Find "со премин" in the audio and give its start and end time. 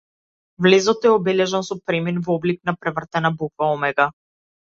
1.67-2.17